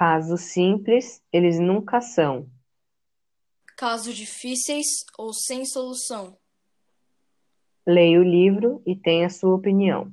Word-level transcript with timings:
Casos 0.00 0.40
simples, 0.54 1.22
eles 1.30 1.60
nunca 1.60 2.00
são. 2.00 2.50
Casos 3.76 4.16
difíceis 4.16 4.86
ou 5.18 5.30
sem 5.34 5.66
solução. 5.66 6.38
Leia 7.86 8.18
o 8.18 8.22
livro 8.22 8.82
e 8.86 8.96
tenha 8.96 9.28
sua 9.28 9.54
opinião. 9.54 10.10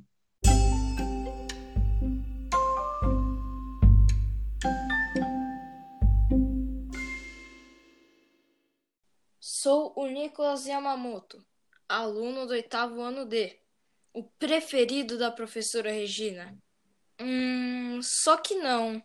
Sou 9.39 9.93
o 9.95 10.05
Nicolas 10.07 10.65
Yamamoto, 10.65 11.41
aluno 11.87 12.45
do 12.45 12.51
oitavo 12.51 12.99
ano 12.99 13.25
D, 13.25 13.57
o 14.11 14.21
preferido 14.21 15.17
da 15.17 15.31
professora 15.31 15.89
Regina. 15.89 16.57
Hum, 17.21 18.01
só 18.03 18.35
que 18.35 18.55
não. 18.55 19.01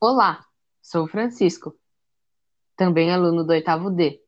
Olá, 0.00 0.46
sou 0.80 1.06
o 1.06 1.08
Francisco, 1.08 1.76
também 2.76 3.10
aluno 3.10 3.42
do 3.42 3.50
oitavo 3.50 3.90
D, 3.90 4.22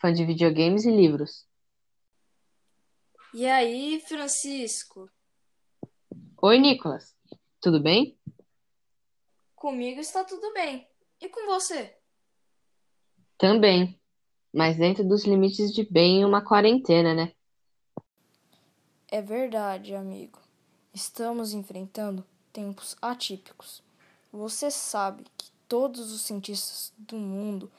fã 0.00 0.10
de 0.10 0.24
videogames 0.24 0.86
e 0.86 0.90
livros. 0.90 1.46
E 3.34 3.46
aí, 3.46 4.00
Francisco? 4.00 5.10
Oi, 6.40 6.58
Nicolas, 6.58 7.14
tudo 7.60 7.82
bem? 7.82 8.18
Comigo 9.54 10.00
está 10.00 10.24
tudo 10.24 10.54
bem. 10.54 10.88
E 11.20 11.28
com 11.28 11.44
você? 11.44 11.94
Também, 13.36 14.00
mas 14.54 14.78
dentro 14.78 15.06
dos 15.06 15.26
limites 15.26 15.70
de 15.70 15.84
bem 15.84 16.20
em 16.20 16.24
uma 16.24 16.42
quarentena, 16.42 17.12
né? 17.12 17.34
É 19.06 19.20
verdade, 19.20 19.94
amigo. 19.94 20.38
Estamos 20.94 21.52
enfrentando 21.52 22.24
tempos 22.54 22.96
atípicos. 23.02 23.82
Você 24.32 24.70
sabe 24.70 25.24
que 25.36 25.50
todos 25.66 26.12
os 26.12 26.20
cientistas 26.20 26.92
do 26.96 27.16
mundo 27.16 27.70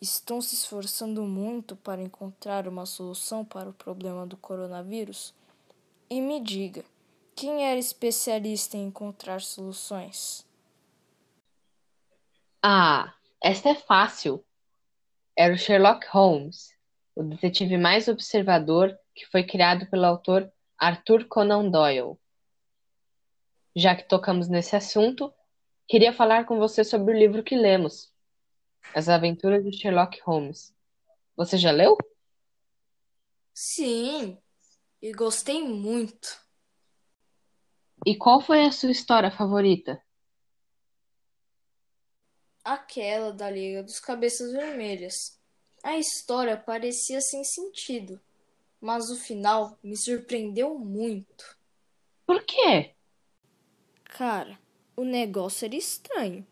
estão 0.00 0.40
se 0.40 0.54
esforçando 0.54 1.22
muito 1.22 1.76
para 1.76 2.02
encontrar 2.02 2.66
uma 2.66 2.84
solução 2.84 3.44
para 3.44 3.68
o 3.68 3.74
problema 3.74 4.26
do 4.26 4.36
coronavírus? 4.36 5.32
E 6.08 6.20
me 6.20 6.40
diga, 6.40 6.84
quem 7.36 7.64
era 7.64 7.78
especialista 7.78 8.76
em 8.76 8.86
encontrar 8.86 9.40
soluções? 9.40 10.44
Ah, 12.62 13.14
esta 13.40 13.70
é 13.70 13.74
fácil. 13.74 14.44
Era 15.36 15.54
o 15.54 15.58
Sherlock 15.58 16.06
Holmes, 16.08 16.76
o 17.14 17.22
detetive 17.22 17.78
mais 17.78 18.08
observador 18.08 18.98
que 19.14 19.26
foi 19.26 19.44
criado 19.44 19.86
pelo 19.86 20.06
autor 20.06 20.50
Arthur 20.76 21.26
Conan 21.26 21.70
Doyle. 21.70 22.18
Já 23.76 23.94
que 23.94 24.08
tocamos 24.08 24.48
nesse 24.48 24.74
assunto, 24.74 25.32
Queria 25.90 26.12
falar 26.12 26.46
com 26.46 26.56
você 26.56 26.84
sobre 26.84 27.12
o 27.12 27.18
livro 27.18 27.42
que 27.42 27.56
lemos, 27.56 28.14
As 28.94 29.08
Aventuras 29.08 29.64
de 29.64 29.76
Sherlock 29.76 30.20
Holmes. 30.20 30.72
Você 31.34 31.58
já 31.58 31.72
leu? 31.72 31.98
Sim, 33.52 34.38
e 35.02 35.10
gostei 35.10 35.64
muito. 35.64 36.40
E 38.06 38.16
qual 38.16 38.40
foi 38.40 38.64
a 38.64 38.70
sua 38.70 38.92
história 38.92 39.32
favorita? 39.32 40.00
Aquela 42.62 43.32
da 43.32 43.50
Liga 43.50 43.82
dos 43.82 43.98
Cabeças 43.98 44.52
Vermelhas. 44.52 45.40
A 45.82 45.98
história 45.98 46.56
parecia 46.56 47.20
sem 47.20 47.42
sentido, 47.42 48.20
mas 48.80 49.10
o 49.10 49.16
final 49.16 49.76
me 49.82 49.96
surpreendeu 49.96 50.78
muito. 50.78 51.58
Por 52.24 52.44
quê? 52.44 52.94
Cara, 54.04 54.56
o 54.96 55.04
negócio 55.04 55.64
era 55.64 55.76
estranho. 55.76 56.46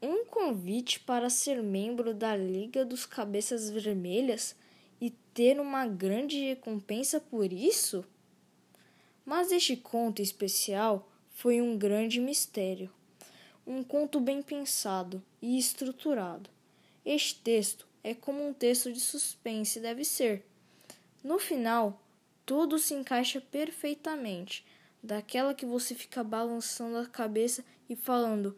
Um 0.00 0.24
convite 0.24 1.00
para 1.00 1.28
ser 1.28 1.62
membro 1.62 2.14
da 2.14 2.36
Liga 2.36 2.84
dos 2.84 3.04
Cabeças 3.04 3.68
Vermelhas 3.70 4.54
e 5.00 5.10
ter 5.32 5.60
uma 5.60 5.86
grande 5.86 6.38
recompensa 6.38 7.20
por 7.20 7.52
isso? 7.52 8.04
Mas 9.24 9.50
este 9.50 9.76
conto 9.76 10.22
especial 10.22 11.08
foi 11.32 11.60
um 11.60 11.76
grande 11.76 12.20
mistério. 12.20 12.90
Um 13.66 13.82
conto 13.82 14.20
bem 14.20 14.40
pensado 14.40 15.22
e 15.42 15.58
estruturado. 15.58 16.48
Este 17.04 17.36
texto 17.36 17.86
é 18.02 18.14
como 18.14 18.46
um 18.46 18.52
texto 18.52 18.92
de 18.92 19.00
suspense 19.00 19.80
deve 19.80 20.04
ser. 20.04 20.44
No 21.22 21.38
final, 21.38 22.00
tudo 22.46 22.78
se 22.78 22.94
encaixa 22.94 23.40
perfeitamente 23.40 24.64
daquela 25.02 25.54
que 25.54 25.64
você 25.64 25.94
fica 25.94 26.22
balançando 26.22 26.98
a 26.98 27.06
cabeça 27.06 27.64
e 27.88 27.96
falando: 27.96 28.56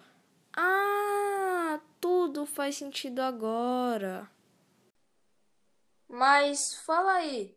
Ah, 0.56 1.80
tudo 2.00 2.46
faz 2.46 2.76
sentido 2.76 3.20
agora. 3.20 4.30
Mas 6.08 6.74
fala 6.74 7.12
aí, 7.12 7.56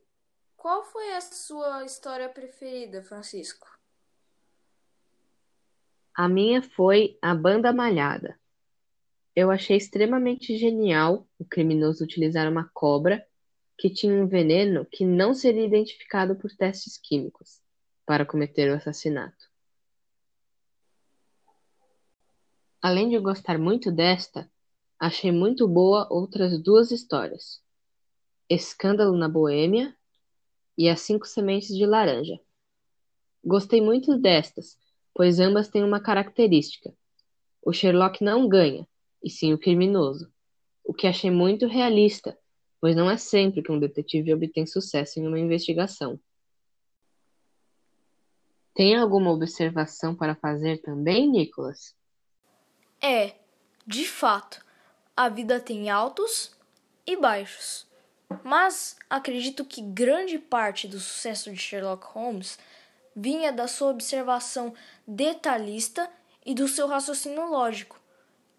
qual 0.55 0.83
foi 0.83 1.13
a 1.13 1.21
sua 1.21 1.83
história 1.85 2.29
preferida, 2.29 3.01
Francisco? 3.01 3.67
A 6.15 6.29
minha 6.29 6.61
foi 6.61 7.17
A 7.19 7.33
Banda 7.33 7.73
Malhada. 7.73 8.39
Eu 9.35 9.49
achei 9.49 9.75
extremamente 9.75 10.55
genial 10.57 11.27
o 11.39 11.45
criminoso 11.45 12.03
utilizar 12.03 12.47
uma 12.47 12.69
cobra 12.71 13.25
que 13.75 13.89
tinha 13.89 14.13
um 14.13 14.27
veneno 14.27 14.85
que 14.85 15.03
não 15.03 15.33
seria 15.33 15.65
identificado 15.65 16.35
por 16.35 16.51
testes 16.51 16.99
químicos 16.99 17.62
para 18.05 18.25
cometer 18.25 18.71
o 18.71 18.75
assassinato. 18.75 19.51
Além 22.81 23.09
de 23.09 23.17
gostar 23.19 23.57
muito 23.57 23.91
desta, 23.91 24.51
achei 24.99 25.31
muito 25.31 25.67
boa 25.67 26.07
outras 26.11 26.61
duas 26.61 26.91
histórias: 26.91 27.61
Escândalo 28.49 29.15
na 29.15 29.29
Boêmia 29.29 29.95
e 30.77 30.89
As 30.89 31.01
Cinco 31.01 31.25
Sementes 31.25 31.75
de 31.75 31.85
Laranja. 31.85 32.39
Gostei 33.43 33.81
muito 33.81 34.17
destas, 34.17 34.77
pois 35.13 35.39
ambas 35.39 35.69
têm 35.69 35.83
uma 35.83 36.01
característica: 36.01 36.93
o 37.61 37.71
Sherlock 37.71 38.21
não 38.23 38.49
ganha, 38.49 38.85
e 39.23 39.29
sim 39.29 39.53
o 39.53 39.57
criminoso, 39.57 40.29
o 40.83 40.93
que 40.93 41.07
achei 41.07 41.31
muito 41.31 41.67
realista, 41.67 42.37
pois 42.81 42.95
não 42.95 43.09
é 43.09 43.15
sempre 43.15 43.63
que 43.63 43.71
um 43.71 43.79
detetive 43.79 44.33
obtém 44.33 44.65
sucesso 44.65 45.19
em 45.19 45.27
uma 45.27 45.39
investigação. 45.39 46.19
Tem 48.73 48.95
alguma 48.95 49.31
observação 49.31 50.15
para 50.15 50.35
fazer 50.35 50.81
também, 50.81 51.29
Nicholas? 51.29 51.95
É, 53.01 53.35
de 53.85 54.07
fato, 54.07 54.65
a 55.15 55.29
vida 55.29 55.59
tem 55.59 55.89
altos 55.89 56.55
e 57.05 57.15
baixos. 57.15 57.85
Mas 58.43 58.95
acredito 59.09 59.63
que 59.63 59.81
grande 59.81 60.39
parte 60.39 60.87
do 60.87 60.99
sucesso 60.99 61.51
de 61.51 61.57
Sherlock 61.57 62.05
Holmes 62.07 62.57
vinha 63.15 63.51
da 63.51 63.67
sua 63.67 63.89
observação 63.89 64.73
detalhista 65.05 66.09
e 66.45 66.55
do 66.55 66.67
seu 66.67 66.87
raciocínio 66.87 67.47
lógico, 67.47 67.99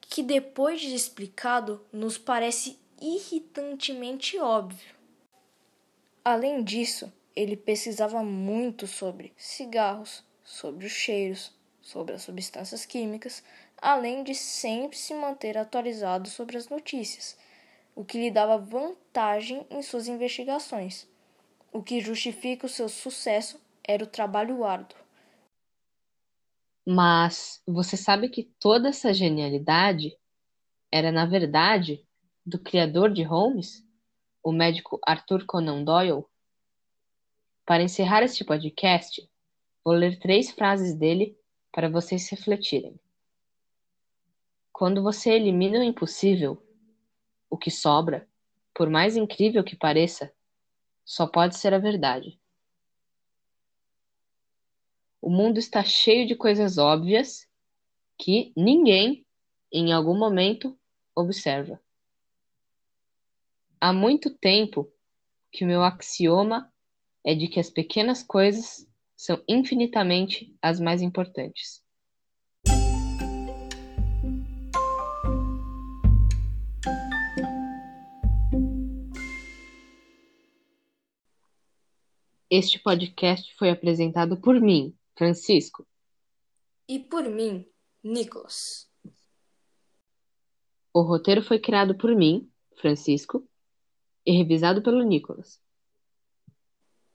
que 0.00 0.22
depois 0.22 0.80
de 0.80 0.94
explicado 0.94 1.84
nos 1.92 2.16
parece 2.16 2.78
irritantemente 3.00 4.38
óbvio. 4.38 4.94
Além 6.24 6.62
disso, 6.62 7.12
ele 7.34 7.56
pesquisava 7.56 8.22
muito 8.22 8.86
sobre 8.86 9.32
cigarros, 9.36 10.24
sobre 10.42 10.86
os 10.86 10.92
cheiros, 10.92 11.52
sobre 11.80 12.14
as 12.14 12.22
substâncias 12.22 12.86
químicas, 12.86 13.42
além 13.76 14.22
de 14.22 14.34
sempre 14.34 14.96
se 14.96 15.14
manter 15.14 15.58
atualizado 15.58 16.28
sobre 16.28 16.56
as 16.56 16.68
notícias, 16.68 17.36
o 17.94 18.04
que 18.04 18.18
lhe 18.18 18.30
dava 18.30 18.58
vantagem 18.58 19.66
em 19.70 19.82
suas 19.82 20.08
investigações. 20.08 21.06
O 21.72 21.82
que 21.82 22.00
justifica 22.00 22.66
o 22.66 22.68
seu 22.68 22.88
sucesso 22.88 23.60
era 23.82 24.04
o 24.04 24.06
trabalho 24.06 24.64
árduo. 24.64 24.98
Mas 26.86 27.62
você 27.66 27.96
sabe 27.96 28.28
que 28.28 28.44
toda 28.60 28.88
essa 28.88 29.12
genialidade 29.12 30.16
era, 30.92 31.10
na 31.10 31.26
verdade, 31.26 32.06
do 32.44 32.58
criador 32.58 33.12
de 33.12 33.22
Holmes, 33.22 33.82
o 34.42 34.52
médico 34.52 35.00
Arthur 35.04 35.44
Conan 35.46 35.82
Doyle? 35.82 36.24
Para 37.66 37.82
encerrar 37.82 38.22
este 38.22 38.44
podcast, 38.44 39.26
vou 39.82 39.94
ler 39.94 40.18
três 40.18 40.50
frases 40.50 40.94
dele 40.94 41.38
para 41.72 41.88
vocês 41.88 42.28
refletirem. 42.28 43.00
Quando 44.70 45.02
você 45.02 45.30
elimina 45.30 45.78
o 45.78 45.82
impossível, 45.82 46.62
o 47.48 47.56
que 47.56 47.70
sobra, 47.70 48.28
por 48.74 48.90
mais 48.90 49.16
incrível 49.16 49.64
que 49.64 49.76
pareça, 49.76 50.30
só 51.06 51.26
pode 51.26 51.56
ser 51.56 51.72
a 51.72 51.78
verdade. 51.78 52.38
O 55.22 55.30
mundo 55.30 55.58
está 55.58 55.82
cheio 55.82 56.26
de 56.26 56.36
coisas 56.36 56.76
óbvias 56.76 57.48
que 58.18 58.52
ninguém, 58.54 59.24
em 59.72 59.90
algum 59.90 60.18
momento, 60.18 60.78
observa. 61.14 61.80
Há 63.80 63.90
muito 63.90 64.28
tempo 64.28 64.92
que 65.50 65.64
o 65.64 65.66
meu 65.66 65.82
axioma 65.82 66.70
é 67.24 67.34
de 67.34 67.48
que 67.48 67.58
as 67.58 67.70
pequenas 67.70 68.22
coisas 68.22 68.86
são 69.16 69.42
infinitamente 69.48 70.54
as 70.60 70.78
mais 70.78 71.00
importantes. 71.00 71.82
Este 82.50 82.78
podcast 82.78 83.52
foi 83.56 83.70
apresentado 83.70 84.36
por 84.36 84.60
mim, 84.60 84.94
Francisco. 85.16 85.84
E 86.86 86.98
por 87.00 87.24
mim, 87.24 87.66
Nicolas. 88.02 88.88
O 90.92 91.00
roteiro 91.00 91.42
foi 91.42 91.58
criado 91.58 91.96
por 91.96 92.14
mim, 92.14 92.48
Francisco, 92.76 93.48
e 94.24 94.30
revisado 94.30 94.82
pelo 94.82 95.02
Nicolas. 95.02 95.63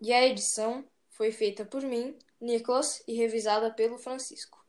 E 0.02 0.14
a 0.14 0.26
edição 0.26 0.84
foi 1.10 1.32
feita 1.32 1.66
por 1.66 1.82
mim, 1.82 2.18
Nicolas, 2.40 3.04
e 3.08 3.14
revisada 3.14 3.72
pelo 3.72 3.98
Francisco. 3.98 4.64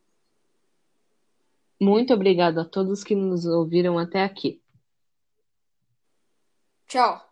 Muito 1.80 2.12
obrigado 2.12 2.58
a 2.58 2.64
todos 2.64 3.04
que 3.04 3.14
nos 3.14 3.46
ouviram 3.46 3.98
até 3.98 4.22
aqui. 4.22 4.60
Tchau! 6.86 7.29